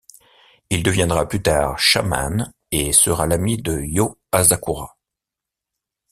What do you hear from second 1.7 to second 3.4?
Shaman, et sera